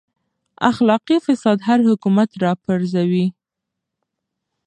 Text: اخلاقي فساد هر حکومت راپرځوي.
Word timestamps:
اخلاقي 0.69 1.17
فساد 1.25 1.57
هر 1.67 1.79
حکومت 1.89 2.29
راپرځوي. 2.45 3.25